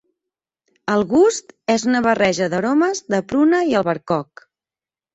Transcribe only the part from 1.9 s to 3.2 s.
una barreja d'aromes